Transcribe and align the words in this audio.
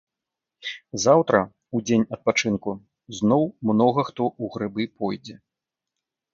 Заўтра, 1.03 1.37
у 1.75 1.83
дзень 1.87 2.07
адпачынку, 2.17 2.71
зноў 3.19 3.43
многа 3.73 4.01
хто 4.11 4.23
ў 4.43 4.45
грыбы 4.57 4.83
пойдзе. 4.99 5.35